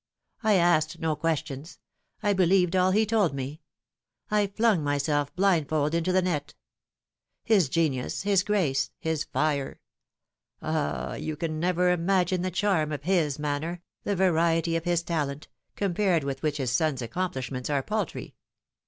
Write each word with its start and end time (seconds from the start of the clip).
I 0.41 0.55
asked 0.55 0.97
no 0.97 1.15
questions. 1.15 1.77
I 2.23 2.33
believed 2.33 2.75
all 2.75 2.89
he 2.89 3.05
told 3.05 3.35
me. 3.35 3.61
I 4.31 4.47
flung 4.47 4.83
myself 4.83 5.31
blindfold 5.35 5.93
into 5.93 6.11
the 6.11 6.23
net. 6.23 6.55
His 7.43 7.69
genius, 7.69 8.23
his 8.23 8.41
grace, 8.41 8.89
his 8.97 9.25
fire 9.25 9.79
ah, 10.59 11.13
you 11.13 11.35
can 11.35 11.59
never 11.59 11.91
imagine 11.91 12.41
the 12.41 12.49
charm 12.49 12.91
of 12.91 13.03
his 13.03 13.37
manner, 13.37 13.83
the 14.03 14.15
variety 14.15 14.75
of 14.75 14.85
his 14.85 15.03
talent, 15.03 15.47
compared 15.75 16.23
with 16.23 16.41
which 16.41 16.57
his 16.57 16.71
son's 16.71 17.03
accomplishments 17.03 17.69
are 17.69 17.83
paltry. 17.83 18.33